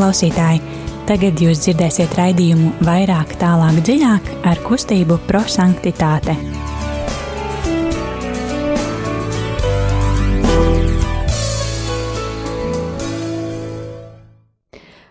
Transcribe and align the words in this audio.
Klausītāji, 0.00 0.62
tagad 1.04 1.36
jūs 1.44 1.58
dzirdēsiet 1.60 2.14
raidījumu 2.16 2.70
vairāk, 2.86 3.34
tālāk, 3.36 3.82
dziļāk 3.84 4.30
ar 4.48 4.62
kustību 4.64 5.18
prosanktitāte. 5.26 6.32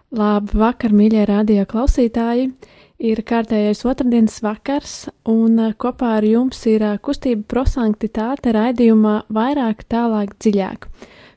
Labu 0.10 0.58
vakar, 0.64 0.98
mīļie 0.98 1.28
radio 1.30 1.68
klausītāji! 1.70 2.50
Ir 2.98 3.22
kārtējais 3.22 3.86
otrdienas 3.86 4.42
vakars, 4.42 4.98
un 5.30 5.68
uh, 5.68 5.78
kopā 5.78 6.18
ar 6.18 6.26
jums 6.26 6.66
ir 6.66 6.90
uh, 6.96 6.98
kustība 6.98 7.46
prosanktitāte 7.46 8.58
raidījumā 8.58 9.20
vairāk, 9.30 9.86
tālāk, 9.86 10.34
dziļāk. 10.42 10.90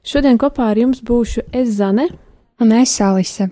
Šodien 0.08 0.40
kopā 0.40 0.72
ar 0.72 0.86
jums 0.86 1.04
būšu 1.04 1.50
es 1.52 1.76
Zane. 1.76 2.14
Un 2.62 2.70
es 2.70 3.00
Alise. 3.02 3.48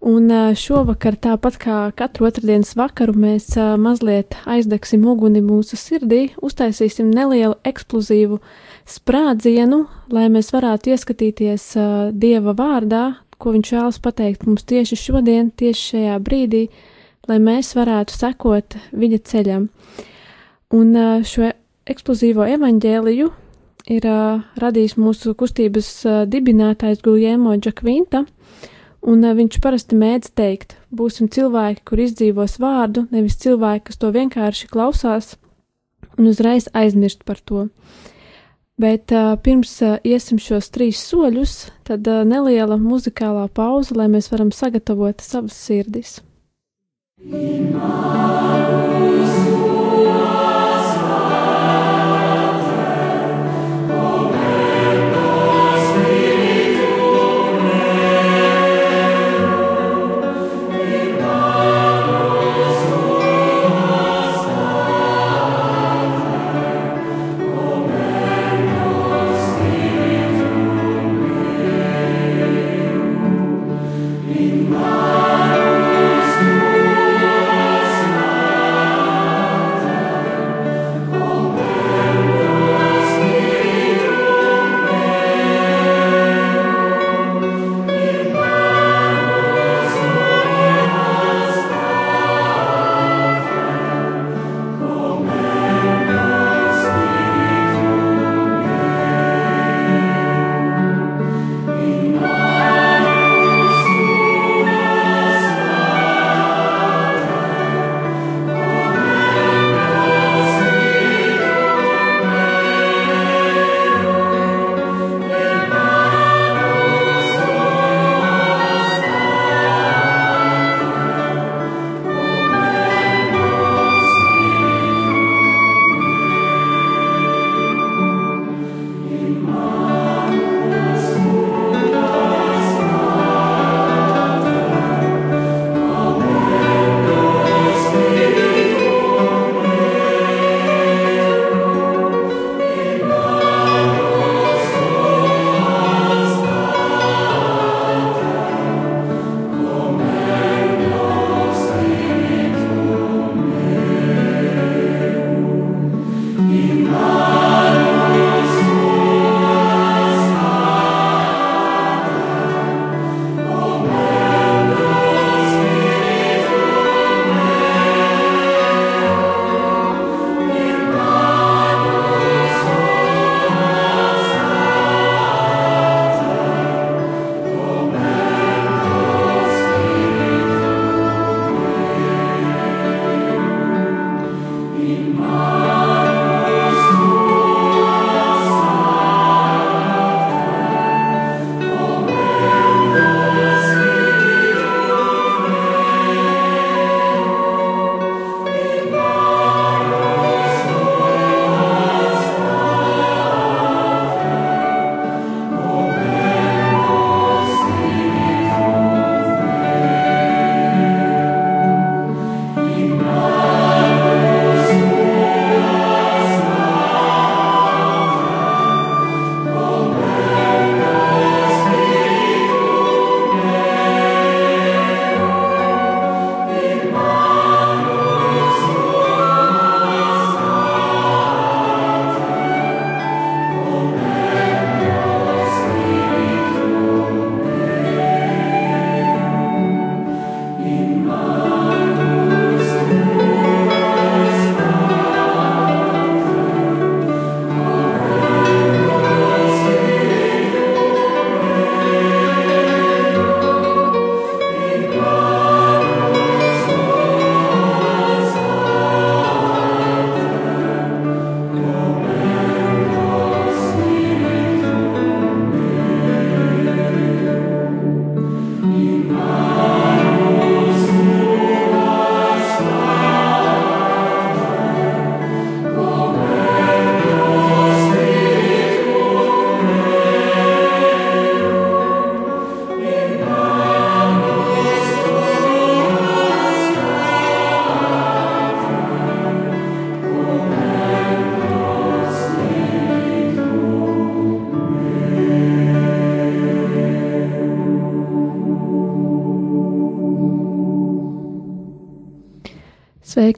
Un 0.00 0.30
šovakar, 0.56 1.18
tāpat 1.20 1.58
kā 1.60 1.74
katru 1.92 2.24
otrdienas 2.30 2.70
vakaru, 2.80 3.12
mēs 3.12 3.50
mazliet 3.76 4.38
aizdegsim 4.48 5.04
uguni 5.04 5.42
mūsu 5.44 5.76
sirdī, 5.76 6.22
uztaisīsim 6.40 7.10
nelielu 7.12 7.58
eksplozīvu 7.68 8.38
sprādzienu, 8.88 9.82
lai 10.16 10.30
mēs 10.32 10.48
varētu 10.56 10.94
ieskatīties 10.94 11.66
Dieva 12.24 12.56
vārdā, 12.56 13.02
ko 13.36 13.52
viņš 13.52 13.74
vēlas 13.76 14.00
pateikt 14.00 14.48
mums 14.48 14.64
tieši 14.64 14.96
šodien, 15.02 15.52
tieši 15.52 15.84
šajā 15.90 16.16
brīdī, 16.24 16.64
lai 17.28 17.36
mēs 17.36 17.74
varētu 17.76 18.16
sekot 18.16 18.80
viņa 18.96 19.20
ceļam. 19.28 19.68
Un 20.72 20.96
šo 21.28 21.52
eksplozīvo 21.84 22.48
evaņģēliju 22.56 23.28
ir 23.90 24.06
radījis 24.62 24.98
mūsu 25.00 25.34
kustības 25.38 25.90
dibinātājs 26.30 27.02
Guljēmo 27.02 27.56
Džakvinta, 27.58 28.24
un 29.02 29.26
viņš 29.38 29.58
parasti 29.62 29.98
mēdz 29.98 30.32
teikt, 30.38 30.76
būsim 30.94 31.30
cilvēki, 31.32 31.82
kur 31.88 32.02
izdzīvos 32.04 32.58
vārdu, 32.62 33.06
nevis 33.10 33.40
cilvēki, 33.42 33.88
kas 33.90 33.98
to 33.98 34.12
vienkārši 34.14 34.70
klausās 34.70 35.34
un 36.18 36.26
uzreiz 36.30 36.68
aizmirst 36.74 37.24
par 37.24 37.40
to. 37.40 37.66
Bet 38.82 39.12
uh, 39.12 39.36
pirms 39.42 39.82
uh, 39.84 39.98
iesim 40.02 40.38
šos 40.40 40.70
trīs 40.72 40.98
soļus, 41.06 41.70
tad 41.86 42.08
uh, 42.08 42.24
neliela 42.26 42.76
muzikālā 42.80 43.46
pauze, 43.52 43.94
lai 43.94 44.08
mēs 44.10 44.30
varam 44.32 44.50
sagatavot 44.54 45.20
savas 45.22 45.54
sirdis. 45.68 46.20
Imālis. 47.22 47.92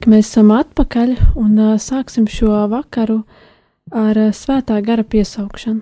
Sveiki, 0.05 0.13
mēs 0.13 0.27
esam 0.29 0.51
atpakaļ 0.53 1.15
un 1.35 1.57
uh, 1.57 1.79
sāksim 1.81 2.27
šo 2.29 2.67
vakaru 2.69 3.23
ar 3.89 4.15
uh, 4.15 4.33
svētā 4.33 4.77
gara 4.85 5.01
piesaukšanu. 5.01 5.81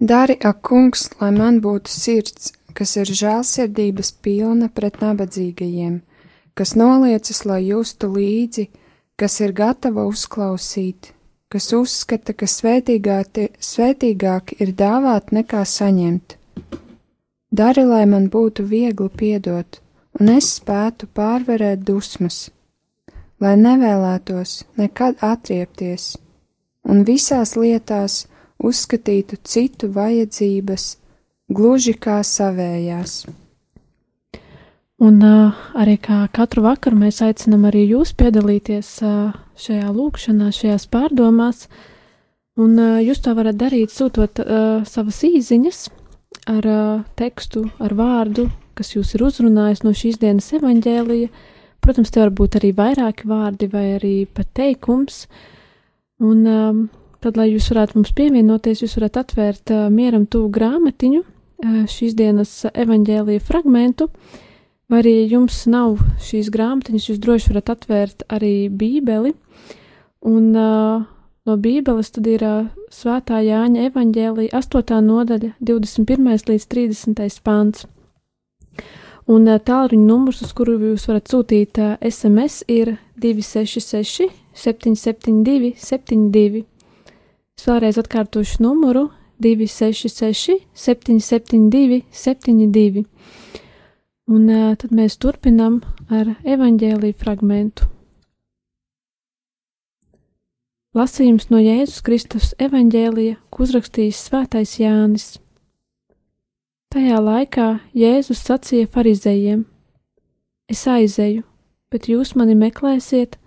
Dari, 0.00 0.38
ak, 0.40 0.62
kungs, 0.64 1.10
lai 1.20 1.30
man 1.30 1.60
būtu 1.60 1.92
sirds, 1.92 2.54
kas 2.72 2.96
ir 2.96 3.04
žēlsirdības 3.04 4.14
pilna 4.24 4.70
pret 4.72 5.02
nabadzīgajiem, 5.02 6.00
kas 6.56 6.74
noliecas, 6.74 7.44
lai 7.44 7.68
justu 7.68 8.08
līdzi, 8.08 8.70
kas 9.20 9.40
ir 9.44 9.52
gatava 9.52 10.06
uzklausīt, 10.08 11.12
kas 11.52 11.68
uzskata, 11.76 12.32
ka 12.32 12.48
svētīgāk, 12.48 13.60
svētīgāk 13.60 14.56
ir 14.58 14.72
dāvāt 14.72 15.36
nekā 15.36 15.66
saņemt. 15.68 16.38
Dari, 17.52 17.84
lai 17.84 18.06
man 18.08 18.30
būtu 18.32 18.64
viegli 18.64 19.12
piedot 19.12 19.81
un 20.20 20.32
es 20.34 20.48
spētu 20.58 21.08
pārvarēt 21.16 21.84
dusmas, 21.88 22.50
lai 23.40 23.54
nevēlētos 23.60 24.62
nekad 24.80 25.22
atriepties, 25.24 26.16
un 26.88 27.04
visās 27.08 27.54
lietās 27.56 28.26
uzskatītu 28.62 29.38
citu 29.42 29.88
vajadzības 29.94 30.88
gluži 31.52 31.94
kā 31.98 32.20
savējās. 32.26 33.22
Un 35.02 35.16
uh, 35.26 35.62
arī 35.74 35.96
kā 35.98 36.20
katru 36.30 36.62
vakaru 36.62 37.00
mēs 37.00 37.18
aicinām 37.26 37.64
arī 37.66 37.88
jūs 37.90 38.12
piedalīties 38.14 38.90
uh, 39.02 39.32
šajā 39.58 39.88
lūkšanā, 39.90 40.52
šajās 40.54 40.86
pārdomās, 40.92 41.64
un 42.54 42.78
uh, 42.78 43.00
jūs 43.02 43.24
to 43.24 43.34
varat 43.34 43.58
darīt 43.58 43.90
sūtot 43.90 44.38
uh, 44.44 44.84
savas 44.86 45.18
īziņas 45.26 45.88
ar 46.50 46.66
uh, 46.66 47.02
tekstu, 47.18 47.64
ar 47.82 47.94
vārdu, 47.96 48.48
kas 48.78 48.94
jūs 48.94 49.14
ir 49.16 49.24
uzrunājis 49.26 49.84
no 49.86 49.92
šīs 49.96 50.20
dienas 50.22 50.50
evaņģēlija. 50.56 51.30
Protams, 51.82 52.12
te 52.14 52.22
var 52.22 52.30
būt 52.34 52.60
arī 52.60 52.70
vairāki 52.78 53.26
vārdi 53.30 53.68
vai 53.72 53.86
arī 53.96 54.14
pat 54.30 54.48
teikums. 54.54 55.24
Un 56.22 56.44
um, 56.46 56.82
tad, 57.22 57.38
lai 57.38 57.48
jūs 57.50 57.68
varētu 57.72 57.98
mums 57.98 58.14
pievienoties, 58.16 58.84
jūs 58.84 58.96
varat 59.00 59.18
atvērt 59.24 59.74
uh, 59.74 59.88
mieram 59.90 60.28
tuvu 60.30 60.50
grāmatiņu, 60.54 61.22
uh, 61.22 61.80
šīs 61.90 62.14
dienas 62.18 62.54
evaņģēlija 62.70 63.42
fragmentu, 63.42 64.08
vai 64.90 65.02
arī 65.02 65.16
jums 65.32 65.64
nav 65.70 65.98
šīs 66.22 66.52
grāmatiņas, 66.54 67.08
jūs 67.10 67.22
droši 67.22 67.54
varat 67.54 67.74
atvērt 67.76 68.26
arī 68.30 68.54
bībeli. 68.70 69.34
Un 70.30 70.52
uh, 70.54 71.02
no 71.48 71.56
bībeles 71.58 72.12
tad 72.14 72.28
ir 72.30 72.44
uh, 72.46 72.66
svētā 72.92 73.40
Jāņa 73.42 73.88
evaņģēlija 73.90 74.54
8. 74.58 75.00
nodaļa, 75.06 75.54
21. 75.60 76.28
līdz 76.50 76.66
30. 76.74 77.40
pāns. 77.44 77.86
Un 79.30 79.46
tālruņa 79.46 80.02
numurs, 80.02 80.42
uz 80.42 80.50
kuru 80.56 80.74
jūs 80.80 81.06
varat 81.06 81.30
sūtīt 81.30 81.78
SMS, 82.08 82.64
ir 82.66 82.96
266, 83.22 84.28
772, 84.58 85.72
72. 85.78 86.64
Es 87.58 87.68
vēlreiz 87.68 88.00
atkārtošu 88.02 88.64
numuru 88.64 89.08
266, 89.42 90.58
772, 90.74 92.02
72. 92.10 93.06
Un 94.32 94.46
uh, 94.50 94.74
tad 94.78 94.94
mēs 94.94 95.18
turpinām 95.22 95.80
ar 96.10 96.36
evaņģēlīju 96.42 97.18
fragmentu. 97.18 97.90
Lasījums 100.92 101.46
no 101.48 101.56
Jēzus 101.56 102.02
Kristus 102.04 102.50
evaņģēlija, 102.60 103.38
ko 103.48 103.62
uzrakstījis 103.64 104.18
Svētais 104.26 104.74
Jānis. 104.76 105.38
Tajā 106.92 107.16
laikā 107.16 107.68
Jēzus 107.96 108.42
sacīja 108.44 108.90
farizējiem: 108.92 109.62
Es 110.68 110.84
aizeju, 110.84 111.46
bet 111.88 112.10
jūs 112.12 112.34
mani 112.36 112.58
meklēsiet 112.60 113.38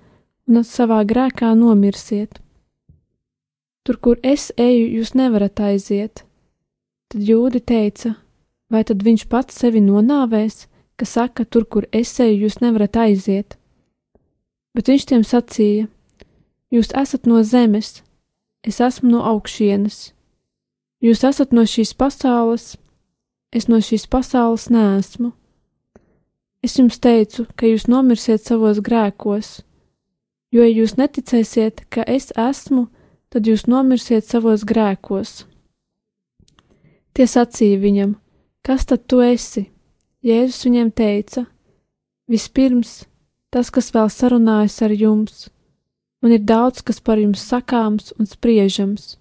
un 0.49 0.65
savā 0.65 1.03
grēkā 1.05 1.53
nomirsiet. 1.53 2.41
Tur, 3.85 4.01
kur 4.01 4.17
es 4.25 4.49
eju, 4.57 4.89
jūs 4.97 5.13
nevarat 5.13 5.61
aiziet. 5.69 6.25
Tad 7.13 7.29
jūdi 7.29 7.61
teica: 7.61 8.15
Vai 8.73 8.81
tad 8.89 9.05
viņš 9.05 9.29
pats 9.29 9.61
sevi 9.61 9.85
nonāvēs, 9.85 10.63
ka 10.97 11.05
saka, 11.05 11.45
tur, 11.45 11.69
kur 11.69 11.85
es 11.93 12.17
eju, 12.17 12.47
jūs 12.47 12.57
nevarat 12.65 12.97
aiziet? 13.05 13.59
Bet 14.73 14.89
viņš 14.89 15.13
tiem 15.13 15.21
sacīja: 15.21 15.91
Jūs 16.75 16.89
esat 16.91 17.23
no 17.23 17.39
zemes, 17.47 18.01
es 18.67 18.81
esmu 18.83 19.13
no 19.13 19.21
augšienes. 19.29 20.09
Jūs 20.99 21.21
esat 21.23 21.53
no 21.55 21.63
šīs 21.63 21.93
pasaules, 21.95 22.73
es 23.55 23.69
no 23.71 23.79
šīs 23.79 24.03
pasaules 24.11 24.65
neesmu. 24.73 25.31
Es 26.65 26.75
jums 26.75 26.99
teicu, 26.99 27.45
ka 27.55 27.69
jūs 27.69 27.87
nomirsiet 27.87 28.43
savos 28.43 28.81
grēkos, 28.83 29.61
jo, 30.51 30.65
ja 30.65 30.71
jūs 30.81 30.97
neticēsiet, 30.99 31.85
ka 31.87 32.03
es 32.09 32.33
esmu, 32.35 32.89
tad 33.31 33.47
jūs 33.47 33.67
nomirsiet 33.71 34.27
savos 34.27 34.67
grēkos. 34.67 35.45
Tie 37.15 37.23
sacīja 37.23 37.79
viņam: 37.79 38.15
Kas 38.65 38.83
tad 38.89 39.07
tu 39.07 39.23
esi? 39.23 39.69
Jēzus 40.25 40.65
viņiem 40.67 40.91
teica: 40.91 41.45
Vispirms, 42.27 43.05
tas, 43.53 43.71
kas 43.71 43.93
vēl 43.95 44.09
sarunājas 44.11 44.81
ar 44.83 44.91
jums, 44.91 45.45
man 46.25 46.33
ir 46.33 46.41
daudz 46.41 46.81
kas 46.81 46.97
par 46.97 47.21
jums 47.21 47.45
sakāms 47.45 48.09
un 48.17 48.25
spriežams 48.25 49.13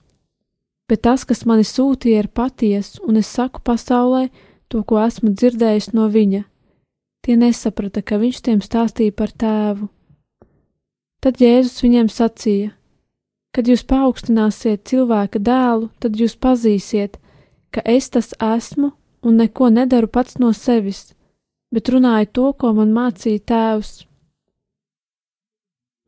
bet 0.88 1.04
tas, 1.04 1.24
kas 1.24 1.44
mani 1.48 1.64
sūtīja, 1.64 2.24
ir 2.24 2.28
patiesa, 2.28 3.00
un 3.08 3.18
es 3.20 3.30
saku 3.30 3.62
pasaulē 3.64 4.28
to, 4.68 4.82
ko 4.84 5.00
esmu 5.00 5.32
dzirdējis 5.32 5.92
no 5.96 6.08
viņa. 6.12 6.44
Tie 7.24 7.36
nesaprata, 7.40 8.02
ka 8.04 8.20
viņš 8.20 8.40
tiem 8.44 8.60
stāstīja 8.60 9.14
par 9.16 9.32
tēvu. 9.32 9.88
Tad 11.24 11.40
Jēzus 11.40 11.80
viņiem 11.80 12.10
sacīja: 12.12 12.74
Kad 13.54 13.70
jūs 13.70 13.84
paaugstināsiet 13.88 14.84
cilvēka 14.84 15.40
dēlu, 15.40 15.88
tad 16.00 16.18
jūs 16.20 16.36
pazīsiet, 16.36 17.16
ka 17.72 17.80
es 17.88 18.10
tas 18.12 18.34
esmu 18.36 18.92
un 19.24 19.38
neko 19.40 19.70
nedaru 19.72 20.10
pats 20.10 20.36
no 20.36 20.52
sevis, 20.52 21.14
bet 21.72 21.88
runāju 21.88 22.28
to, 22.32 22.50
ko 22.52 22.74
man 22.76 22.92
mācīja 22.92 23.40
tēvs. 23.48 24.04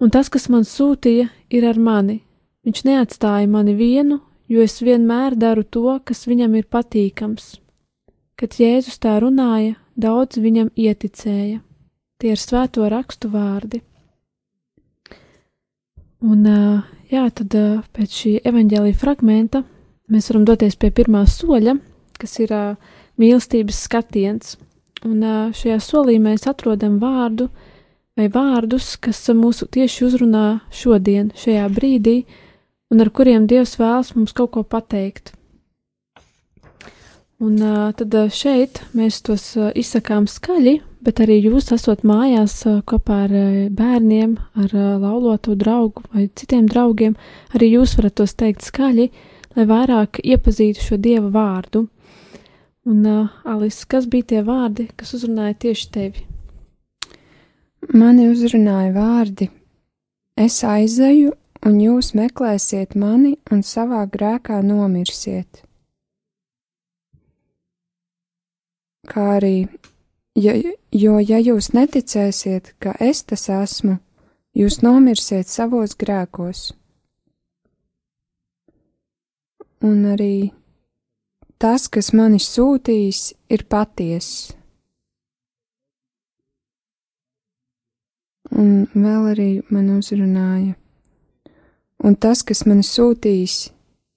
Un 0.03 0.13
tas, 0.13 0.29
kas 0.29 0.51
man 0.53 0.67
sūtīja, 0.69 1.31
ir 1.49 1.65
ar 1.65 1.79
mani. 1.81 2.21
Viņš 2.67 2.83
neatstāja 2.85 3.49
mani 3.49 3.73
vienu, 3.79 4.21
jo 4.51 4.61
es 4.61 4.81
vienmēr 4.85 5.37
daru 5.39 5.65
to, 5.65 6.01
kas 6.05 6.27
viņam 6.29 6.57
ir 6.59 6.67
patīkams. 6.69 7.55
Kad 8.37 8.59
Jēzus 8.61 8.99
tā 9.01 9.15
runāja, 9.23 9.79
daudz 9.97 10.37
viņam 10.43 10.69
ieticēja. 10.77 11.63
Tie 12.21 12.33
ir 12.33 12.41
svēto 12.41 12.85
rakstu 12.93 13.31
vārdi. 13.33 13.81
Un, 16.25 16.45
jā, 17.13 17.25
tad 17.39 17.57
pēc 17.97 18.21
šī 18.21 18.33
evaņģēlīja 18.49 18.99
fragmenta 19.01 19.63
mēs 20.13 20.29
varam 20.31 20.45
doties 20.49 20.77
pie 20.81 20.91
pirmā 20.93 21.25
soļa, 21.29 21.77
kas 22.21 22.39
ir 22.45 22.53
mīlestības 23.21 23.81
skatiens. 23.89 24.57
Un 25.05 25.21
šajā 25.57 25.79
solī 25.85 26.17
mēs 26.21 26.49
atrodam 26.51 26.99
vārdu 27.01 27.49
vai 28.17 28.29
vārdus, 28.33 28.95
kas 28.97 29.21
mūsu 29.37 29.69
tieši 29.69 30.07
uzrunā 30.09 30.47
šodien, 30.73 31.31
šajā 31.37 31.69
brīdī, 31.73 32.19
un 32.91 33.03
ar 33.05 33.11
kuriem 33.13 33.47
Dievs 33.51 33.77
vēlas 33.81 34.15
mums 34.17 34.33
kaut 34.37 34.55
ko 34.57 34.65
pateikt. 34.65 35.35
Un 37.37 37.59
tad 37.93 38.15
šeit 38.33 38.81
mēs 38.97 39.19
tos 39.21 39.51
izsakām 39.77 40.25
skaļi, 40.25 40.79
bet 41.05 41.21
arī 41.21 41.43
jūs 41.45 41.69
esat 41.75 42.07
mājās 42.09 42.63
kopā 42.89 43.19
ar 43.27 43.35
bērniem, 43.77 44.39
ar 44.57 44.73
lauloto 45.03 45.53
draugu 45.55 46.07
vai 46.15 46.31
citiem 46.33 46.65
draugiem. 46.71 47.19
Arī 47.53 47.75
jūs 47.75 47.99
varat 47.99 48.17
tos 48.23 48.33
teikt 48.41 48.65
skaļi, 48.65 49.11
lai 49.57 49.67
vairāk 49.69 50.23
iepazītu 50.25 50.87
šo 50.87 50.97
Dieva 50.97 51.29
vārdu. 51.35 51.85
Un, 52.89 53.05
Alis, 53.45 53.83
kas 53.85 54.09
bija 54.09 54.31
tie 54.33 54.41
vārdi, 54.47 54.89
kas 54.97 55.13
uzrunāja 55.19 55.59
tieši 55.67 55.93
tevi? 55.93 56.25
Mani 57.95 58.27
uzrunāja 58.33 58.91
vārdi: 58.95 59.47
Es 60.37 60.59
aizeju 60.67 61.35
un 61.67 61.79
jūs 61.81 62.15
meklēsiet 62.19 62.97
mani 62.99 63.37
un 63.53 63.63
savā 63.63 64.03
grēkā 64.11 64.59
nomirsiet. 64.63 65.63
Kā 69.07 69.27
arī, 69.37 69.69
ja, 70.35 70.57
jo 70.91 71.21
ja 71.23 71.39
jūs 71.39 71.71
neticēsiet, 71.77 72.75
ka 72.83 72.97
es 72.99 73.23
tas 73.23 73.47
esmu, 73.49 74.01
jūs 74.59 74.81
nomirsiet 74.83 75.47
savos 75.47 75.95
grēkos. 75.95 76.73
Un 79.87 80.03
arī 80.11 80.51
tas, 81.63 81.87
kas 81.87 82.11
mani 82.17 82.43
sūtīs, 82.43 83.31
ir 83.49 83.63
patiess. 83.71 84.51
Un 88.57 88.87
vēl 88.95 89.31
arī 89.35 89.51
man 89.71 89.93
uzrunāja 89.99 90.75
un 92.07 92.15
tas, 92.15 92.43
kas 92.47 92.65
mani 92.69 92.85
sūtījis, 92.87 93.57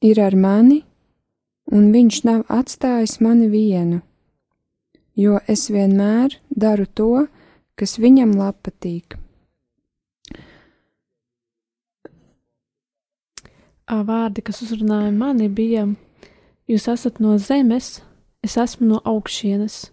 ir 0.05 0.19
ar 0.21 0.35
mani, 0.35 0.83
un 1.71 1.89
viņš 1.93 2.21
nav 2.27 2.43
atstājis 2.51 3.19
mani 3.23 3.49
vienu, 3.51 4.01
jo 5.15 5.39
es 5.47 5.69
vienmēr 5.73 6.37
daru 6.49 6.85
to, 6.85 7.25
kas 7.79 7.97
viņam 8.01 8.35
patīk. 8.63 9.17
Vārdi, 13.89 14.43
kas 14.45 14.61
uzrunāja 14.61 15.09
mani, 15.09 15.47
bija: 15.49 15.87
Jūs 16.69 16.85
esat 16.93 17.17
no 17.19 17.39
zemes, 17.41 18.03
es 18.45 18.53
esmu 18.57 18.85
no 18.85 18.99
augšienes. 19.01 19.89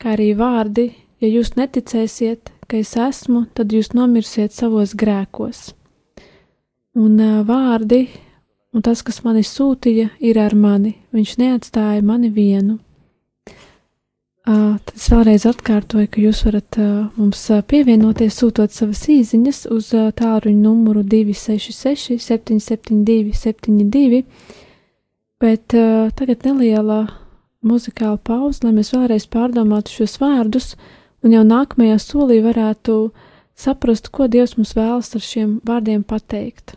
Kā 0.00 0.14
arī 0.16 0.30
vārdi, 0.32 0.86
ja 1.20 1.28
jūs 1.28 1.52
neticēsiet, 1.58 2.53
ka 2.68 2.78
es 2.80 2.94
esmu, 3.00 3.46
tad 3.54 3.72
jūs 3.74 3.92
nomirsiet 3.96 4.54
savos 4.54 4.94
grēkos. 4.98 5.72
Un 6.94 7.18
uh, 7.18 7.42
vārdi, 7.46 8.06
un 8.74 8.82
tas, 8.86 9.02
kas 9.06 9.22
mani 9.26 9.42
sūtīja, 9.46 10.10
ir 10.22 10.38
ar 10.38 10.54
mani. 10.54 10.96
Viņš 11.14 11.36
neatstāja 11.40 12.02
mani 12.06 12.30
vienu. 12.34 12.78
Uh, 14.44 14.76
tad 14.84 14.92
es 14.98 15.06
vēlreiz 15.08 15.46
atkārtoju, 15.48 16.08
ka 16.12 16.20
jūs 16.20 16.42
varat 16.44 16.76
uh, 16.76 16.88
mums 17.16 17.46
pievienoties, 17.70 18.36
sūtot 18.36 18.74
savas 18.76 19.06
īsiņas 19.08 19.62
uz 19.72 19.88
uh, 19.96 20.10
tālruņa 20.12 20.60
numuru 20.60 21.00
266, 21.00 22.18
772, 22.20 23.32
72. 23.40 24.20
Bet 25.40 25.72
uh, 25.72 26.10
tagad 26.12 26.44
neliela 26.44 27.06
muzikāla 27.64 28.20
pauze, 28.20 28.60
lai 28.66 28.74
mēs 28.76 28.92
vēlreiz 28.92 29.24
pārdomātu 29.32 29.96
šos 29.96 30.18
vārdus, 30.20 30.74
un 31.24 31.32
jau 31.32 31.42
nākamajā 31.46 31.98
solī 32.02 32.40
varētu 32.44 32.98
saprast, 33.56 34.10
ko 34.12 34.28
Dievs 34.28 34.56
mums 34.58 34.74
vēlas 34.76 35.14
ar 35.16 35.24
šiem 35.24 35.58
vārdiem 35.66 36.04
pateikt. 36.04 36.76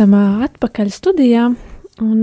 esam 0.00 0.14
atpakaļ 0.16 0.88
studijā, 0.94 1.50
un 2.00 2.22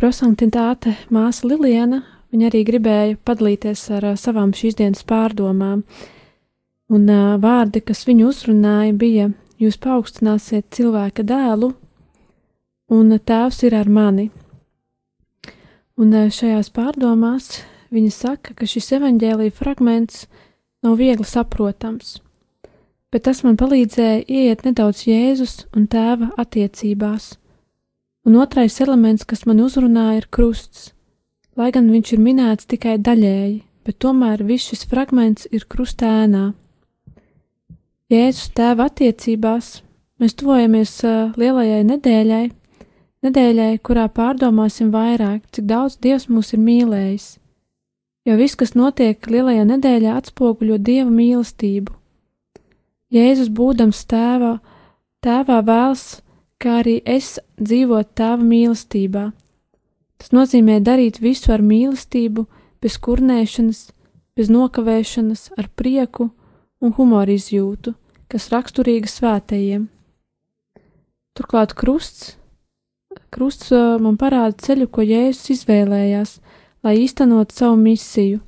prosantitāte 0.00 0.94
māsa 1.12 1.44
Liliena 1.50 2.00
Viņa 2.30 2.46
arī 2.46 2.60
gribēja 2.62 3.16
padalīties 3.26 3.80
ar 3.96 4.04
savām 4.18 4.52
šīs 4.54 4.76
dienas 4.78 5.02
pārdomām, 5.02 5.82
un 6.94 7.08
vārdi, 7.42 7.82
kas 7.82 8.04
viņu 8.06 8.28
uzrunāja, 8.30 8.94
bija: 8.94 9.30
Jūs 9.60 9.76
paaugstināsiet 9.82 10.68
cilvēka 10.72 11.24
dēlu, 11.26 11.72
un 12.94 13.10
tēvs 13.18 13.64
ir 13.66 13.74
ar 13.76 13.90
mani. 13.90 14.30
Un 16.00 16.14
šajās 16.14 16.70
pārdomās 16.72 17.58
viņa 17.90 18.12
saka, 18.14 18.54
ka 18.54 18.64
šis 18.64 18.92
evaņģēlīja 19.00 19.52
fragments 19.52 20.28
nav 20.86 20.96
viegli 21.02 21.26
saprotams, 21.26 22.20
bet 23.10 23.26
tas 23.26 23.42
man 23.46 23.58
palīdzēja 23.60 24.22
ieiet 24.28 24.64
nedaudz 24.68 25.06
Jēzus 25.08 25.66
un 25.74 25.88
tēva 25.90 26.30
attiecībās. 26.38 27.34
Un 28.28 28.36
otrais 28.36 28.80
elements, 28.80 29.24
kas 29.24 29.46
man 29.48 29.62
uzrunāja, 29.64 30.22
ir 30.22 30.30
krusts 30.30 30.90
lai 31.60 31.70
gan 31.74 31.90
viņš 31.92 32.14
ir 32.14 32.22
minēts 32.24 32.68
tikai 32.70 32.96
daļēji, 33.02 33.60
bet 33.84 33.98
tomēr 34.02 34.44
viss 34.46 34.70
šis 34.70 34.86
fragments 34.90 35.48
ir 35.50 35.66
krustēnā. 35.70 36.52
Jēzus 38.10 38.50
tēva 38.56 38.88
attiecībās 38.90 39.68
mēs 40.20 40.36
tuvojamies 40.40 40.94
lielajai 41.38 41.82
nedēļai, 41.90 42.46
nedēļai, 43.26 43.70
kurā 43.86 44.08
pārdomāsim 44.08 44.90
vairāk, 44.94 45.44
cik 45.52 45.68
daudz 45.70 45.98
Dievs 46.02 46.28
mūs 46.32 46.54
ir 46.56 46.64
mīlējis. 46.64 47.28
Jo 48.28 48.36
viss, 48.36 48.58
kas 48.58 48.74
notiek 48.76 49.30
lielajā 49.30 49.64
nedēļā, 49.68 50.16
atspoguļo 50.20 50.80
Dieva 50.80 51.10
mīlestību. 51.12 51.99
Jēzus, 53.10 53.50
būdams 53.50 54.04
tēvā, 54.10 54.56
tēvā 55.24 55.60
vēlas, 55.66 56.22
kā 56.62 56.80
arī 56.84 57.00
es 57.04 57.38
dzīvot 57.58 58.14
tēva 58.14 58.42
mīlestībā, 58.44 59.30
Tas 60.20 60.34
nozīmē 60.36 60.82
darīt 60.84 61.22
visu 61.24 61.54
ar 61.54 61.62
mīlestību, 61.64 62.44
bez 62.84 62.98
kurnēšanas, 63.00 63.86
bez 64.36 64.50
nokavēšanas, 64.52 65.46
ar 65.56 65.70
prieku 65.72 66.28
un 66.84 66.92
humoru 66.98 67.38
izjūtu, 67.38 67.94
kas 68.28 68.50
raksturīga 68.52 69.08
svētajiem. 69.08 69.86
Turklāt 71.36 71.72
krusts, 71.72 72.34
krusts 73.32 73.72
uh, 73.72 73.96
man 73.96 74.20
parāda 74.20 74.58
ceļu, 74.60 74.90
ko 74.92 75.06
Jēzus 75.06 75.54
izvēlējās, 75.56 76.36
lai 76.84 76.98
īstenot 77.00 77.56
savu 77.56 77.80
misiju. 77.80 78.42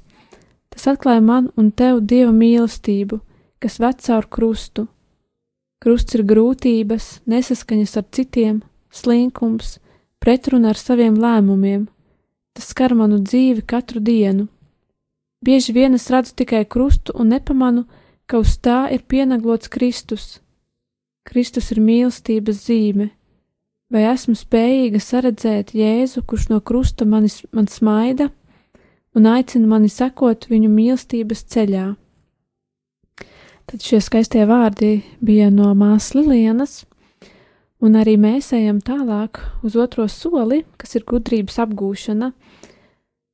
Tas 0.68 0.90
atklāja 0.92 1.24
man 1.24 1.48
un 1.56 1.70
tev 1.72 2.02
dieva 2.04 2.34
mīlestību, 2.36 3.22
kas 3.62 3.78
ved 3.80 4.02
caur 4.02 4.26
krustu. 4.26 4.88
Krusts 5.82 6.14
ir 6.14 6.22
grūtības, 6.26 7.22
nesaskaņas 7.26 7.96
ar 7.98 8.06
citiem, 8.14 8.60
slinkums, 8.94 9.78
pretruna 10.22 10.70
ar 10.70 10.78
saviem 10.78 11.16
lēmumiem. 11.18 11.88
Tas 12.54 12.68
skar 12.70 12.94
manu 12.94 13.18
dzīvi 13.22 13.64
katru 13.66 14.02
dienu. 14.04 14.48
Bieži 15.42 15.72
vien 15.74 15.96
es 15.98 16.10
redzu 16.12 16.36
tikai 16.38 16.62
krustu 16.68 17.14
un 17.18 17.32
nepamanu, 17.34 17.86
ka 18.26 18.38
uz 18.38 18.54
tā 18.62 18.84
ir 18.94 19.02
pienaglots 19.08 19.72
Kristus. 19.72 20.38
Kristus 21.26 21.72
ir 21.74 21.80
mīlestības 21.82 22.62
zīme. 22.66 23.08
Vai 23.92 24.04
esmu 24.08 24.34
spējīga 24.38 25.00
saredzēt 25.02 25.74
Jēzu, 25.76 26.22
kurš 26.26 26.48
no 26.52 26.60
krusta 26.60 27.04
manis, 27.04 27.42
man 27.52 27.66
smaida 27.68 28.30
un 29.18 29.26
aicina 29.28 29.68
mani 29.68 29.90
sekot 29.92 30.46
viņu 30.48 30.70
mīlestības 30.72 31.44
ceļā? 31.52 31.90
Tad 33.70 33.84
šie 33.84 34.00
skaistie 34.02 34.42
vārdi 34.48 35.02
bija 35.22 35.48
no 35.54 35.70
māsas 35.78 36.16
Lilienas, 36.18 36.82
un 37.82 37.96
arī 37.98 38.16
mēs 38.20 38.52
ejam 38.56 38.80
tālāk 38.84 39.40
uz 39.66 39.76
otro 39.78 40.08
soli, 40.10 40.62
kas 40.76 40.96
ir 40.98 41.06
gudrības 41.08 41.60
apgūšana. 41.64 42.32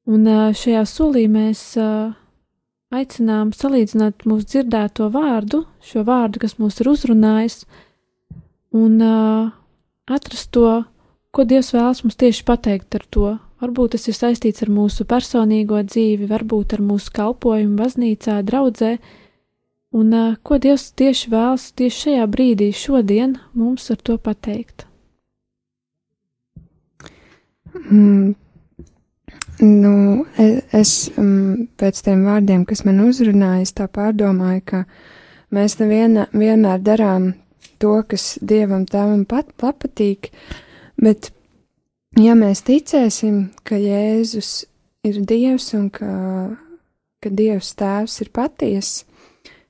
Un 0.08 0.28
šajā 0.56 0.84
solī 0.88 1.26
mēs 1.28 1.62
aicinām 2.88 3.50
salīdzināt 3.52 4.24
mūsu 4.28 4.46
dzirdēto 4.54 5.10
vārdu, 5.12 5.64
šo 5.84 6.04
vārdu, 6.08 6.40
kas 6.44 6.56
mūs 6.60 6.80
ir 6.80 6.88
uzrunājis, 6.94 7.58
un 8.76 8.96
atrast 10.08 10.52
to, 10.56 10.70
ko 11.32 11.44
Dievs 11.44 11.74
vēlas 11.76 12.00
mums 12.04 12.16
tieši 12.20 12.44
pateikt 12.48 12.96
ar 12.96 13.04
to. 13.12 13.34
Varbūt 13.58 13.96
tas 13.96 14.06
ir 14.08 14.16
saistīts 14.16 14.62
ar 14.64 14.70
mūsu 14.70 15.04
personīgo 15.08 15.80
dzīvi, 15.82 16.28
varbūt 16.30 16.76
ar 16.76 16.82
mūsu 16.84 17.12
kalpošanu, 17.16 17.74
baznīcā, 17.80 18.38
draudzē, 18.46 18.92
un 19.92 20.16
ko 20.42 20.58
Dievs 20.58 20.90
tieši 20.98 21.30
vēlas 21.32 21.70
tieši 21.78 22.02
šajā 22.04 22.26
brīdī, 22.32 22.72
šodien 22.72 23.38
mums 23.54 23.90
ar 23.94 24.02
to 24.02 24.18
pateikt. 24.18 24.84
Mm, 27.88 28.34
Nu, 29.60 30.24
e, 30.38 30.60
es 30.70 31.08
um, 31.18 31.66
pēc 31.80 31.98
tiem 32.06 32.22
vārdiem, 32.28 32.62
kas 32.68 32.84
man 32.86 33.00
uzrunāja, 33.02 33.66
tā 33.80 33.88
pārdomāju, 33.90 34.62
ka 34.70 34.82
mēs 35.50 35.74
neviena, 35.80 36.28
vienmēr 36.30 36.78
darām 36.86 37.32
to, 37.82 37.96
kas 38.06 38.36
Dievam 38.38 38.84
tēvam 38.86 39.24
pat 39.26 39.50
patīk, 39.58 40.30
bet 40.94 41.32
ja 42.14 42.36
mēs 42.38 42.62
ticēsim, 42.70 43.48
ka 43.66 43.80
Jēzus 43.82 44.68
ir 45.02 45.18
Dievs 45.26 45.72
un 45.74 45.90
ka, 45.90 46.14
ka 47.18 47.34
Dievs 47.34 47.74
tēvs 47.82 48.20
ir 48.22 48.30
patiess, 48.30 49.02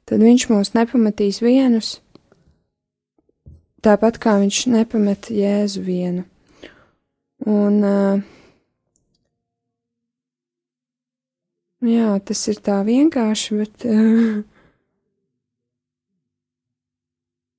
tad 0.09 0.25
viņš 0.25 0.49
mūs 0.51 0.73
nepamatīs 0.75 1.43
vienus, 1.45 1.99
tāpat 3.85 4.19
kā 4.23 4.39
viņš 4.41 4.65
nepameta 4.73 5.37
Jēzu 5.37 5.85
vienu. 5.85 6.25
Un 7.47 7.79
uh, 7.87 8.27
Jā, 11.79 12.17
tas 12.27 12.41
ir 12.51 12.57
tā 12.59 12.81
vienkārši, 12.83 13.55
bet. 13.55 13.85
Uh, 13.87 14.43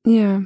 jā. 0.17 0.41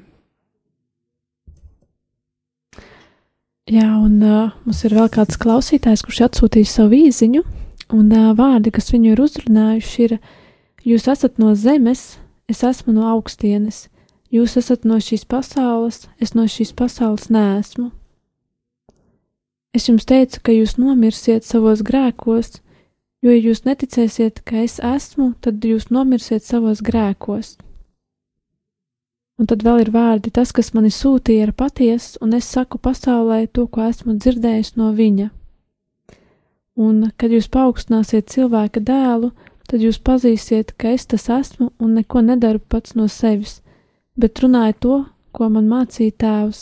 Jā, 3.73 3.87
un 3.97 4.19
uh, 4.21 4.53
mums 4.67 4.83
ir 4.85 4.93
vēl 4.93 5.09
kāds 5.09 5.39
klausītājs, 5.41 6.03
kurš 6.05 6.21
atsūtījis 6.27 6.75
savu 6.77 6.99
īziņu, 7.07 7.41
un 7.97 8.13
uh, 8.13 8.29
vārdi, 8.37 8.69
kas 8.75 8.93
viņu 8.93 9.15
ir 9.15 9.23
uzrunājuši, 9.25 10.05
ir: 10.05 10.17
Jūs 10.83 11.07
esat 11.07 11.37
no 11.39 11.53
zemes, 11.55 12.17
es 12.51 12.59
esmu 12.67 12.91
no 12.91 13.07
augstienes, 13.07 13.85
jūs 14.27 14.57
esat 14.59 14.83
no 14.83 14.97
šīs 14.99 15.23
pasaules, 15.23 16.09
es 16.19 16.33
no 16.35 16.43
šīs 16.43 16.73
pasaules 16.75 17.29
neesmu. 17.31 17.93
Es 19.73 19.87
jums 19.87 20.03
teicu, 20.05 20.41
ka 20.43 20.51
jūs 20.51 20.75
nomirsiet 20.77 21.47
savos 21.47 21.81
grēkos, 21.87 22.59
jo, 23.23 23.31
ja 23.31 23.39
jūs 23.39 23.63
neticēsiet, 23.63 24.43
ka 24.43 24.59
es 24.65 24.81
esmu, 24.83 25.31
tad 25.39 25.63
jūs 25.63 25.87
nomirsiet 25.87 26.43
savos 26.43 26.83
grēkos. 26.83 27.55
Un 29.39 29.47
tad 29.49 29.63
vēl 29.65 29.85
ir 29.85 29.93
vārdi, 29.95 30.29
tas, 30.35 30.51
kas 30.51 30.73
mani 30.75 30.91
sūtīja, 30.93 31.47
ir 31.47 31.55
patiesa, 31.57 32.19
un 32.21 32.35
es 32.37 32.51
saku 32.51 32.77
pasaulē 32.77 33.47
to, 33.47 33.65
ko 33.71 33.87
esmu 33.87 34.19
dzirdējis 34.19 34.75
no 34.77 34.91
viņa. 34.93 35.31
Un, 36.83 37.07
kad 37.17 37.31
jūs 37.33 37.47
paaugstināsiet 37.53 38.29
cilvēka 38.33 38.83
dēlu, 38.83 39.31
tad 39.73 39.81
jūs 39.81 39.97
pazīsiet, 40.05 40.75
ka 40.77 40.91
es 40.93 41.07
tas 41.09 41.25
esmu 41.33 41.71
un 41.81 41.95
neko 41.97 42.21
nedaru 42.21 42.61
pats 42.61 42.93
no 42.93 43.07
sevis, 43.09 43.57
bet 44.13 44.37
runāju 44.43 44.75
to, 44.85 44.97
ko 45.33 45.47
man 45.49 45.65
mācīja 45.71 46.13
tēvs. 46.21 46.59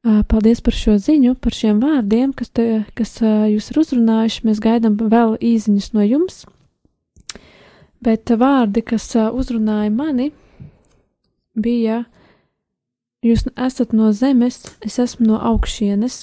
Paldies 0.00 0.62
par 0.64 0.72
šo 0.72 0.94
ziņu, 0.96 1.34
par 1.44 1.52
šiem 1.52 1.82
vārdiem, 1.82 2.30
kas, 2.32 2.48
te, 2.56 2.64
kas 2.96 3.18
jūs 3.20 3.68
ir 3.68 3.80
uzrunājuši. 3.82 4.46
Mēs 4.48 4.62
gaidām 4.64 4.96
vēl 4.96 5.34
īsiņas 5.44 5.90
no 5.92 6.06
jums. 6.06 6.38
Bet 8.00 8.32
vārdi, 8.32 8.80
kas 8.80 9.10
uzrunāja 9.12 9.92
mani, 9.92 10.30
bija: 11.52 12.06
Jūs 13.20 13.44
esat 13.52 13.92
no 13.92 14.08
zemes, 14.16 14.62
es 14.80 14.96
esmu 14.96 15.34
no 15.34 15.42
augšienes. 15.52 16.22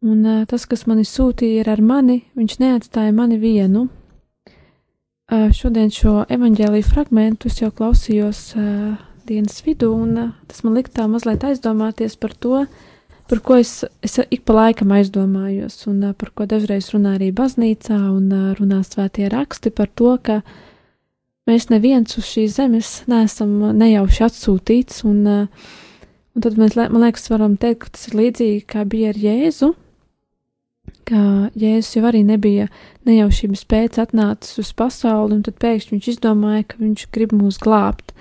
Un 0.00 0.24
tas, 0.48 0.64
kas 0.64 0.88
mani 0.88 1.04
sūtīja, 1.04 1.60
ir 1.60 1.68
ar 1.68 1.84
mani, 1.84 2.22
viņš 2.32 2.60
neatstāja 2.64 3.12
mani 3.12 3.36
vienu. 3.36 3.90
Šodien 5.28 5.90
šo 5.92 6.22
evaņģēlīju 6.32 6.86
fragmentu 6.88 7.50
es 7.50 7.58
jau 7.60 7.68
klausījos 7.76 8.38
dienas 9.28 9.58
vidū, 9.66 9.90
un 9.92 10.32
tas 10.48 10.62
man 10.64 10.78
lika 10.78 10.94
tā 10.96 11.04
mazliet 11.04 11.42
aizdomāties 11.44 12.14
par 12.16 12.32
to, 12.32 12.62
par 13.28 13.42
ko 13.44 13.58
es, 13.60 13.82
es 14.00 14.16
ik 14.32 14.46
pa 14.48 14.56
laikam 14.56 14.94
aizdomājos, 14.96 15.82
un 15.90 16.14
par 16.16 16.32
ko 16.32 16.46
dažreiz 16.48 16.88
runā 16.94 17.18
arī 17.18 17.28
baznīcā, 17.36 17.98
un 18.08 18.32
runā 18.56 18.80
svētie 18.88 19.28
raksti 19.28 19.74
par 19.76 19.92
to, 19.92 20.14
ka 20.16 20.38
mēs 21.44 21.68
neviens 21.68 22.16
uz 22.16 22.24
šīs 22.24 22.56
zemes 22.56 22.94
neesam 23.12 23.52
nejauši 23.76 24.24
atsūtīts, 24.30 25.04
un, 25.04 25.26
un 25.28 26.46
tad 26.46 26.56
mēs, 26.56 26.80
man 26.80 27.04
liekas, 27.04 27.28
varam 27.28 27.60
teikt, 27.60 27.84
ka 27.84 27.98
tas 27.98 28.08
ir 28.08 28.16
līdzīgi 28.22 28.64
kā 28.64 28.88
bija 28.88 29.12
ar 29.12 29.20
Jēzu, 29.28 29.74
ka 31.08 31.22
Jēzus 31.58 31.96
jau 31.96 32.04
arī 32.10 32.20
nebija 32.26 32.68
nejaušības 33.08 33.64
pēc 33.70 33.98
atnācis 34.02 34.60
uz 34.60 34.74
pasauli, 34.76 35.38
un 35.38 35.42
tad 35.46 35.56
pēkšņi 35.62 35.94
viņš 35.96 36.10
izdomāja, 36.14 36.66
ka 36.68 36.82
viņš 36.82 37.06
grib 37.14 37.32
mūs 37.36 37.60
glābt. 37.62 38.12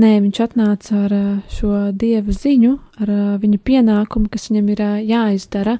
Nē, 0.00 0.14
viņš 0.22 0.40
atnāca 0.44 1.04
ar 1.08 1.14
šo 1.50 1.90
dieva 1.98 2.32
ziņu, 2.32 2.76
ar 3.02 3.10
viņa 3.42 3.58
pienākumu, 3.66 4.30
kas 4.30 4.48
viņam 4.48 4.70
ir 4.72 4.82
jāizdara 5.10 5.78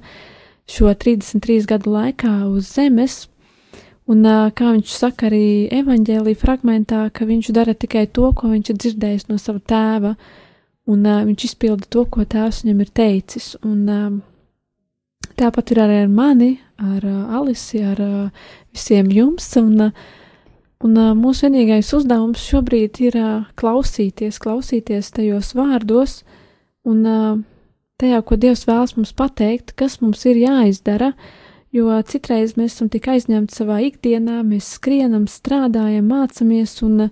šo 0.69 0.91
33 0.91 1.67
gadu 1.69 1.93
laikā 1.95 2.33
uz 2.51 2.73
zemes. 2.75 3.23
Un 4.11 4.25
kā 4.25 4.73
viņš 4.73 4.91
saka 4.91 5.29
arī 5.29 5.69
evanģēlī 5.71 6.33
fragmentā, 6.35 7.05
ka 7.15 7.25
viņš 7.29 7.53
dara 7.55 7.73
tikai 7.77 8.09
to, 8.11 8.33
ko 8.35 8.49
viņš 8.51 8.73
ir 8.73 8.79
dzirdējis 8.83 9.29
no 9.29 9.37
sava 9.39 9.61
tēva, 9.63 10.15
un 10.91 11.07
viņš 11.29 11.45
izpilda 11.47 11.87
to, 11.87 12.03
ko 12.11 12.25
tēvs 12.27 12.65
viņam 12.65 12.83
ir 12.83 12.91
teicis. 12.91 13.53
Un 13.63 14.21
tāpat 15.39 15.71
ir 15.73 15.83
arī 15.83 16.01
ar 16.05 16.11
mani, 16.11 16.55
ar 16.81 17.05
Alisi, 17.39 17.83
ar 17.85 18.01
visiem 18.73 19.11
jums. 19.13 19.51
Un, 19.61 19.91
Un 20.81 20.97
mūsu 21.13 21.45
vienīgais 21.45 21.91
uzdevums 21.93 22.41
šobrīd 22.41 22.97
ir 23.05 23.15
klausīties, 23.59 24.39
klausīties 24.41 25.11
tajos 25.13 25.51
vārdos 25.53 26.23
un 26.89 27.03
tajā, 28.01 28.21
ko 28.25 28.37
Dievs 28.41 28.65
vēlas 28.65 28.95
mums 28.97 29.11
pateikt, 29.13 29.75
kas 29.77 29.99
mums 30.01 30.23
ir 30.25 30.39
jāizdara, 30.41 31.11
jo 31.69 31.93
citreiz 32.09 32.55
mēs 32.57 32.73
esam 32.73 32.89
tik 32.89 33.11
aizņemti 33.13 33.59
savā 33.59 33.77
ikdienā, 33.91 34.39
mēs 34.47 34.73
skrienam, 34.79 35.27
strādājam, 35.29 36.09
mācamies 36.09 36.73
un 36.87 37.11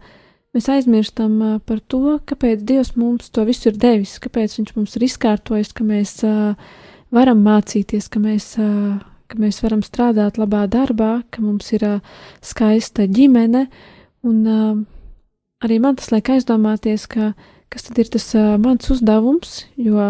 mēs 0.56 0.70
aizmirstam 0.74 1.62
par 1.70 1.84
to, 1.86 2.18
kāpēc 2.26 2.66
Dievs 2.66 2.96
mums 2.98 3.30
to 3.30 3.46
visu 3.46 3.70
ir 3.70 3.78
devis, 3.78 4.18
kāpēc 4.24 4.58
Viņš 4.58 4.76
mums 4.80 4.98
ir 4.98 5.06
izkārtojis, 5.12 5.76
ka 5.78 5.86
mēs 5.86 6.18
varam 7.16 7.42
mācīties, 7.46 8.10
ka 8.12 8.22
mēs 8.24 8.54
ka 9.30 9.38
mēs 9.38 9.62
varam 9.62 9.84
strādāt 9.86 10.40
labā 10.42 10.66
darbā, 10.72 11.22
ka 11.30 11.44
mums 11.44 11.70
ir 11.76 11.86
skaista 12.42 13.06
ģimene, 13.06 13.68
un 14.26 14.40
arī 15.62 15.78
man 15.82 16.00
tas 16.00 16.10
liek 16.14 16.32
aizdomāties, 16.34 17.06
ka 17.12 17.34
kas 17.70 17.86
tad 17.86 18.02
ir 18.02 18.10
tas 18.10 18.26
mans 18.62 18.90
uzdevums, 18.90 19.68
jo 19.78 20.08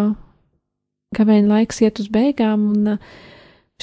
gavēņa 1.17 1.51
laiks 1.51 1.81
iet 1.83 1.99
uz 1.99 2.07
beigām, 2.13 2.69
un 2.71 2.95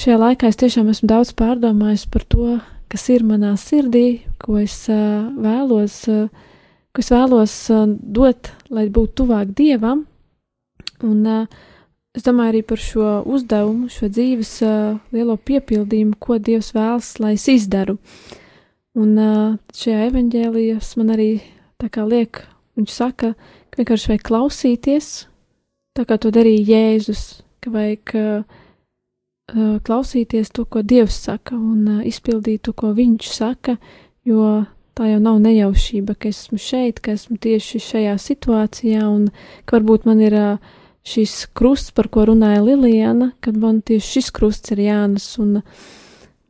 šajā 0.01 0.17
laikā 0.23 0.49
es 0.49 0.57
tiešām 0.63 0.89
esmu 0.89 1.11
daudz 1.11 1.35
pārdomājis 1.37 2.07
par 2.09 2.25
to, 2.25 2.57
kas 2.89 3.05
ir 3.13 3.25
manā 3.27 3.53
sirdī, 3.61 4.23
ko 4.41 4.57
es 4.63 4.87
vēlos, 4.89 6.01
ko 6.07 7.03
es 7.03 7.13
vēlos 7.13 7.55
dot, 8.01 8.53
lai 8.73 8.87
būtu 8.89 9.21
tuvāk 9.21 9.53
Dievam, 9.53 10.07
un 11.05 11.25
uh, 11.29 11.65
Es 12.17 12.23
domāju 12.25 12.49
arī 12.49 12.63
par 12.65 12.79
šo 12.81 13.07
uzdevumu, 13.29 13.91
šo 13.93 14.07
dzīves 14.09 14.51
uh, 14.65 14.95
lielo 15.13 15.35
piepildījumu, 15.37 16.15
ko 16.17 16.39
Dievs 16.41 16.71
vēlas, 16.73 17.11
lai 17.21 17.35
es 17.35 17.43
izdaru. 17.51 17.99
Un 18.97 19.11
uh, 19.21 19.57
šajā 19.77 20.07
evanģēlijā 20.07 20.79
man 20.97 21.11
arī 21.13 21.27
tā 21.77 21.91
kā 21.93 22.07
liek, 22.09 22.39
viņš 22.73 22.95
saka, 22.95 23.35
ka 23.69 23.81
vienkārši 23.83 24.09
vajag 24.09 24.23
klausīties, 24.31 25.09
tā 25.93 26.07
kā 26.09 26.17
to 26.17 26.31
darīja 26.33 26.63
Jēzus, 26.71 27.21
ka 27.61 27.75
vajag 27.75 28.15
uh, 28.17 28.57
klausīties 29.85 30.49
to, 30.57 30.65
ko 30.65 30.81
Dievs 30.81 31.19
saka, 31.27 31.53
un 31.53 31.99
uh, 31.99 32.01
izpildīt 32.01 32.65
to, 32.65 32.73
ko 32.73 32.95
Viņš 32.97 33.29
saka, 33.35 33.77
jo 34.25 34.63
tā 34.97 35.11
jau 35.11 35.21
nav 35.21 35.37
nejaušība, 35.45 36.17
ka 36.17 36.33
esmu 36.33 36.57
šeit, 36.57 36.97
ka 36.97 37.13
esmu 37.13 37.37
tieši 37.45 37.85
šajā 37.91 38.17
situācijā, 38.25 39.05
un 39.05 39.29
ka 39.69 39.77
varbūt 39.77 40.09
man 40.09 40.25
ir 40.25 40.39
uh, 40.41 40.75
šis 41.07 41.45
krusts, 41.55 41.93
par 41.95 42.09
ko 42.11 42.25
runāja 42.27 42.63
Lilijana, 42.63 43.31
kad 43.39 43.57
man 43.57 43.81
tieši 43.81 44.17
šis 44.17 44.31
krusts 44.35 44.73
ir 44.75 44.83
jānes, 44.83 45.27
un 45.39 45.61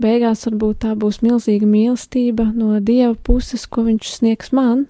beigās 0.01 0.45
varbūt 0.47 0.81
tā 0.85 0.93
būs 0.97 1.21
milzīga 1.25 1.67
mīlestība 1.69 2.49
no 2.55 2.79
Dieva 2.79 3.15
puses, 3.15 3.67
ko 3.69 3.85
Viņš 3.87 4.11
sniegs 4.19 4.53
man 4.55 4.85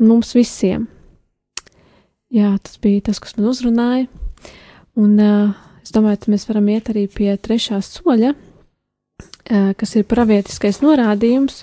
un 0.00 0.10
mums 0.10 0.34
visiem. 0.36 0.88
Jā, 2.34 2.56
tas 2.62 2.80
bija 2.82 3.04
tas, 3.10 3.20
kas 3.22 3.36
man 3.36 3.52
uzrunāja, 3.52 4.08
un 4.98 5.14
uh, 5.22 5.52
es 5.84 5.94
domāju, 5.94 6.24
ka 6.24 6.32
mēs 6.32 6.48
varam 6.48 6.72
iet 6.72 6.90
arī 6.90 7.04
pie 7.12 7.30
trešā 7.38 7.78
soļa, 7.84 8.32
uh, 8.34 9.70
kas 9.78 9.94
ir 9.94 10.08
pravietiskais 10.10 10.80
norādījums, 10.82 11.62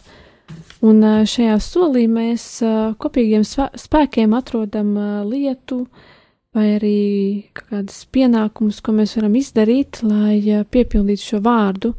un 0.86 1.04
uh, 1.04 1.18
šajā 1.28 1.58
solī 1.66 2.06
mēs 2.08 2.46
uh, 2.64 2.94
kopīgiem 3.02 3.44
spēkiem 3.44 4.38
atrodam 4.38 4.96
uh, 4.96 5.12
lietu, 5.28 5.82
uh, 5.84 6.08
vai 6.52 6.74
arī 6.76 6.96
kādas 7.56 8.04
pienākumus, 8.12 8.82
ko 8.84 8.92
mēs 8.96 9.16
varam 9.16 9.38
izdarīt, 9.40 10.02
lai 10.04 10.64
piepildītu 10.68 11.24
šo 11.24 11.40
vārdu, 11.46 11.94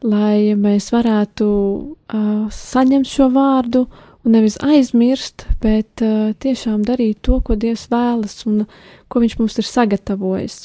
lai 0.00 0.56
mēs 0.56 0.88
varētu 0.94 1.48
uh, 1.48 2.46
saņemt 2.48 3.10
šo 3.10 3.28
vārdu 3.34 3.84
un 4.24 4.36
nevis 4.36 4.56
aizmirst, 4.64 5.44
bet 5.60 6.00
uh, 6.04 6.32
tiešām 6.40 6.80
darīt 6.88 7.20
to, 7.28 7.42
ko 7.44 7.58
Dievs 7.60 7.90
vēlas 7.92 8.40
un 8.48 8.64
ko 9.10 9.20
Viņš 9.20 9.36
mums 9.36 9.58
ir 9.60 9.68
sagatavojis. 9.68 10.58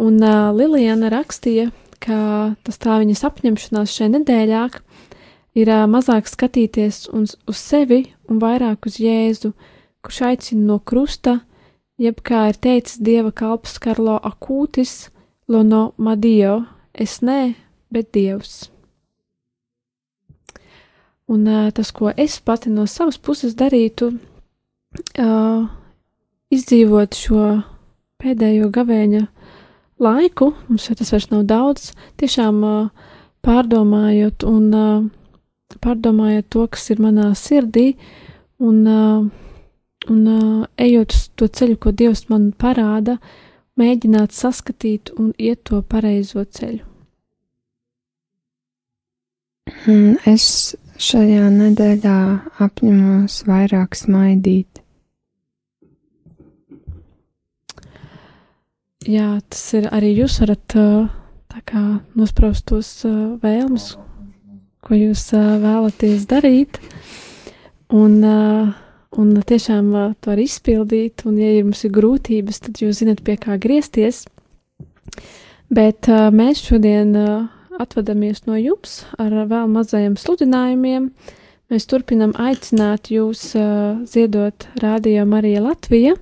Un 0.00 0.16
uh, 0.24 0.48
Lilijana 0.56 1.12
rakstīja, 1.12 1.68
ka 2.00 2.56
tas 2.64 2.80
tā 2.80 2.96
viņas 3.02 3.26
apņemšanās 3.28 3.92
šai 3.92 4.08
nedēļā 4.16 4.64
ir 5.60 5.68
uh, 5.68 5.84
mazāk 5.84 6.32
skatīties 6.32 7.10
uz, 7.12 7.36
uz 7.44 7.60
sevi 7.60 8.06
un 8.32 8.40
vairāk 8.40 8.88
uz 8.88 8.96
Jēzu, 9.04 9.52
kurš 10.00 10.24
aicina 10.32 10.70
no 10.72 10.80
krusta 10.80 11.42
jeb 12.00 12.20
kā 12.24 12.46
ir 12.50 12.58
teicis 12.62 13.00
dieva 13.02 13.32
kalps 13.32 13.78
Karlo 13.82 14.18
Akūtis, 14.22 15.10
Lono 15.48 15.92
Madio, 15.96 16.62
es 16.94 17.20
nē, 17.20 17.54
bet 17.92 18.12
dievs. 18.14 18.70
Un 21.32 21.46
uh, 21.48 21.70
tas, 21.74 21.92
ko 21.94 22.12
es 22.16 22.38
pati 22.40 22.70
no 22.72 22.86
savas 22.90 23.18
puses 23.18 23.54
darītu, 23.56 24.10
uh, 25.20 25.68
izdzīvot 26.52 27.16
šo 27.16 27.46
pēdējo 28.22 28.68
gavēņa 28.74 29.22
laiku, 30.02 30.52
mums 30.68 30.88
jau 30.88 30.96
tas 30.98 31.12
vairs 31.14 31.30
nav 31.32 31.46
daudz, 31.48 31.92
tiešām 32.20 32.62
uh, 32.66 33.06
pārdomājot 33.46 34.44
un 34.48 34.66
uh, 34.76 35.06
pārdomājot 35.82 36.50
to, 36.52 36.66
kas 36.74 36.90
ir 36.92 37.02
manā 37.02 37.32
sirdī, 37.38 37.92
un 38.62 38.82
uh, 38.86 39.24
un 40.10 40.26
uh, 40.26 40.66
ejot 40.80 41.12
uz 41.14 41.26
to 41.36 41.48
ceļu, 41.48 41.76
ko 41.78 41.92
Dievs 41.94 42.26
man 42.32 42.50
parāda, 42.58 43.18
mēģināt 43.78 44.34
saskatīt 44.36 45.12
un 45.18 45.32
iet 45.38 45.62
to 45.68 45.82
pareizo 45.82 46.44
ceļu. 46.44 46.84
Hmm, 49.84 50.16
es 50.28 50.74
šajā 51.02 51.46
nedēļā 51.54 52.16
apņemos 52.66 53.38
vairāk 53.48 53.96
smaidīt. 53.98 54.82
Jā, 59.08 59.40
tas 59.50 59.62
ir 59.74 59.88
arī 59.90 60.12
jūs 60.20 60.36
varat 60.42 60.62
tā 60.76 61.62
kā 61.66 61.82
nospraust 62.18 62.68
tos 62.70 62.90
vēlmes, 63.42 63.88
ko 64.82 64.98
jūs 64.98 65.24
vēlaties 65.34 66.28
darīt. 66.30 66.78
Un 67.92 68.14
uh, 68.24 68.70
un 69.18 69.34
tiešām 69.36 69.90
to 70.20 70.32
var 70.32 70.40
izpildīt, 70.42 71.26
un, 71.28 71.36
ja 71.40 71.50
jums 71.58 71.84
ir 71.86 71.92
grūtības, 71.94 72.62
tad 72.66 72.80
jūs 72.82 73.02
zinat, 73.02 73.22
pie 73.26 73.36
kā 73.40 73.58
griezties. 73.60 74.24
Bet 75.72 76.08
mēs 76.08 76.62
šodien 76.64 77.14
atvadamies 77.80 78.44
no 78.46 78.56
jums 78.60 79.02
ar 79.20 79.32
vēl 79.48 79.70
mazajiem 79.72 80.18
sludinājumiem. 80.20 81.10
Mēs 81.72 81.88
turpinam 81.88 82.34
aicināt 82.36 83.08
jūs 83.12 83.52
ziedot 84.12 84.68
Rādio 84.82 85.24
Marija 85.28 85.62
Latvija, 85.64 86.18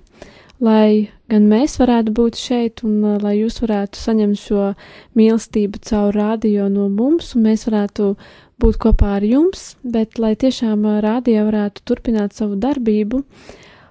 lai 0.62 1.10
gan 1.30 1.46
mēs 1.50 1.78
varētu 1.80 2.12
būt 2.14 2.38
šeit 2.38 2.82
un 2.86 3.00
uh, 3.04 3.16
lai 3.22 3.38
jūs 3.38 3.60
varētu 3.62 4.00
saņemt 4.00 4.40
šo 4.40 4.70
mīlestību 5.18 5.80
caur 5.86 6.16
rādio 6.16 6.68
no 6.72 6.88
mums, 6.92 7.34
un 7.36 7.46
mēs 7.48 7.66
varētu 7.68 8.12
būt 8.60 8.78
kopā 8.82 9.16
ar 9.18 9.24
jums, 9.26 9.74
bet 9.82 10.18
lai 10.22 10.34
tiešām 10.38 10.84
rādījā 11.04 11.44
varētu 11.48 11.84
turpināt 11.88 12.36
savu 12.36 12.58
darbību. 12.60 13.22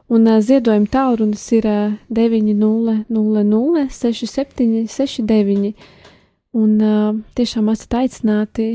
Un 0.10 0.26
ziedojuma 0.42 0.90
tālrunis 0.90 1.44
ir 1.54 1.68
900 2.10 3.06
6769. 3.94 5.74
Un 6.58 6.72
tiešām 7.38 7.70
esat 7.70 7.94
aicināti 8.00 8.70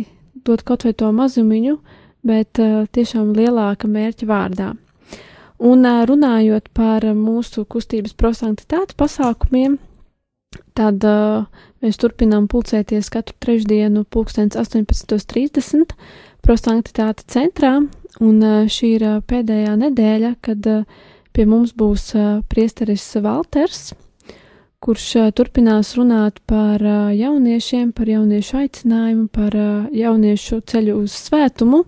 dot 0.46 0.62
kaut 0.62 0.84
vai 0.86 0.92
to 0.94 1.10
mazumiņu, 1.10 1.78
bet 2.22 2.60
tiešām 2.94 3.32
lielāka 3.34 3.90
mērķa 3.90 4.28
vārdā. 4.30 4.68
Un 5.58 5.86
runājot 6.10 6.70
par 6.74 7.06
mūsu 7.16 7.64
kustības 7.66 8.14
prosanktitātes 8.18 8.94
pasākumiem, 8.98 9.78
tad 10.74 11.04
uh, 11.08 11.46
Mēs 11.84 11.98
turpinām 12.00 12.46
pulcēties 12.48 13.10
katru 13.12 13.34
trešdienu, 13.44 14.06
pulkstens 14.08 14.56
18.30 14.56 15.90
prostanktitāte 16.40 17.26
centrā, 17.28 17.74
un 18.24 18.38
šī 18.72 18.94
ir 18.96 19.04
pēdējā 19.28 19.74
nedēļa, 19.82 20.30
kad 20.40 20.64
pie 21.36 21.44
mums 21.44 21.74
būs 21.76 22.06
priesteris 22.48 23.04
Valters, 23.20 23.92
kurš 24.80 25.10
turpinās 25.36 25.92
runāt 25.98 26.40
par 26.48 26.80
jauniešiem, 26.80 27.92
par 27.92 28.08
jauniešu 28.14 28.62
aicinājumu, 28.62 29.28
par 29.28 29.60
jauniešu 29.92 30.62
ceļu 30.64 30.96
uz 31.02 31.20
svētumu. 31.28 31.84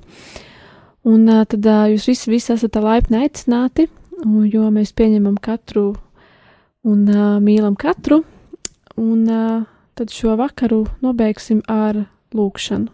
Un 1.09 1.29
tad 1.49 1.73
jūs 1.95 2.11
visi, 2.13 2.35
visi 2.37 2.53
esat 2.53 2.77
laipni 2.85 3.25
aicināti, 3.25 3.89
jo 4.53 4.69
mēs 4.69 4.93
pieņemam 4.93 5.41
katru 5.41 5.95
un 6.85 7.07
mīlam 7.41 7.81
katru. 7.81 8.27
Un 8.97 9.29
uh, 9.29 9.65
tad 9.95 10.13
šo 10.13 10.37
vakaru 10.41 10.87
nobeigsim 11.05 11.63
ar 11.69 12.07
lūkšanu. 12.37 12.93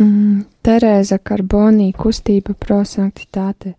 Mm, 0.00 0.44
Terēza 0.64 1.18
Karbonī 1.18 1.90
kustība 1.92 2.54
prosanktitāte. 2.56 3.74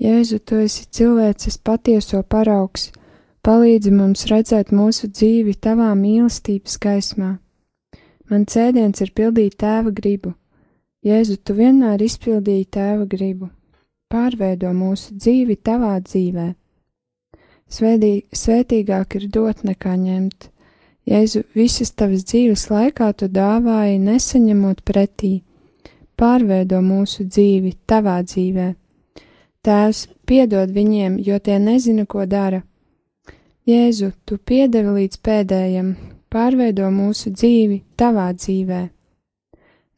Jēzu, 0.00 0.38
tu 0.40 0.60
esi 0.64 0.86
cilvēces 0.96 1.58
patieso 1.60 2.22
paraugs, 2.24 2.86
palīdzi 3.44 3.92
mums 3.92 4.24
redzēt 4.30 4.72
mūsu 4.72 5.10
dzīvi 5.12 5.58
tavā 5.60 5.90
mīlestības 5.98 6.78
gaismā. 6.80 7.34
Man 8.30 8.46
cēdiens 8.48 9.02
ir 9.04 9.12
pildīt 9.12 9.58
tēva 9.60 9.92
gribu. 9.92 10.32
Jēzu, 11.04 11.36
tu 11.44 11.56
vienmēr 11.58 12.00
izpildīji 12.06 12.70
tēva 12.76 13.04
gribu. 13.10 13.50
Pārveido 14.08 14.72
mūsu 14.72 15.18
dzīvi 15.18 15.58
tavā 15.64 15.98
dzīvē. 16.06 16.48
Svētī, 17.70 18.24
svētīgāk 18.34 19.14
ir 19.20 19.28
dot 19.30 19.62
nekā 19.62 19.94
ņemt. 19.94 20.48
Jēzu, 21.06 21.44
visas 21.54 21.92
tavas 21.94 22.24
dzīves 22.26 22.66
laikā 22.70 23.12
tu 23.18 23.28
dāvāji 23.30 24.00
nesaņemot 24.02 24.82
pretī. 24.86 25.40
Pārveido 26.18 26.80
mūsu 26.84 27.24
dzīvi 27.24 27.76
tavā 27.88 28.18
dzīvē. 28.26 28.66
Tēvs, 29.64 30.06
piedod 30.26 30.72
viņiem, 30.74 31.18
jo 31.24 31.38
tie 31.38 31.58
nezina, 31.62 32.06
ko 32.10 32.26
dara. 32.26 32.62
Jēzu, 33.68 34.12
tu 34.26 34.38
piedevi 34.38 34.96
līdz 34.96 35.20
pēdējam, 35.22 35.92
pārveido 36.32 36.88
mūsu 36.90 37.30
dzīvi 37.30 37.82
tavā 37.96 38.30
dzīvē. 38.34 38.80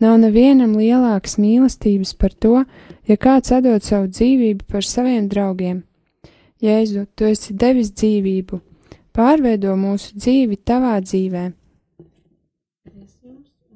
Nav 0.02 0.18
nevienam 0.18 0.74
lielākas 0.76 1.38
mīlestības 1.38 2.12
par 2.18 2.34
to, 2.34 2.64
ja 3.08 3.16
kāds 3.16 3.54
atdod 3.54 3.86
savu 3.86 4.10
dzīvību 4.10 4.66
par 4.68 4.84
saviem 4.84 5.28
draugiem. 5.30 5.82
Jēzu, 6.62 7.06
tu 7.18 7.26
esi 7.26 7.56
devis 7.58 7.90
dzīvību, 7.98 8.60
pārveido 9.16 9.74
mūsu 9.78 10.14
dzīvi 10.14 10.60
tavā 10.62 10.98
dzīvē. 11.02 11.46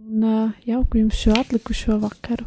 Un 0.06 0.28
jauku 0.66 1.02
jums 1.02 1.18
šo 1.18 1.34
atlikušo 1.40 1.98
vakaru. 2.04 2.46